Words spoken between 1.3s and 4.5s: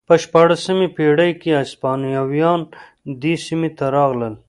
کې هسپانویان دې سیمې ته ورغلل.